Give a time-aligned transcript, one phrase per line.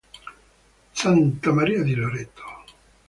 [0.93, 2.41] Santa Maria di Loreto